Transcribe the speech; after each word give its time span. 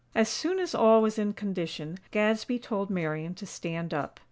As 0.15 0.29
soon 0.29 0.57
as 0.57 0.73
all 0.73 1.03
was 1.03 1.19
in 1.19 1.33
condition 1.33 1.99
Gadsby 2.09 2.57
told 2.57 2.89
Marian 2.89 3.35
to 3.35 3.45
stand 3.45 3.93
up. 3.93 4.19